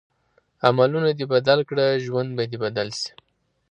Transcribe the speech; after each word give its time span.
عملونه 0.67 1.09
دې 1.17 1.25
بدل 1.33 1.59
کړه 1.69 1.85
ژوند 2.05 2.29
به 2.37 2.43
دې 2.51 2.57
بدل 2.63 2.87
شي. 2.99 3.11